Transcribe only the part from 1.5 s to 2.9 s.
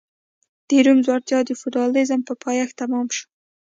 فیوډالېزم په پایښت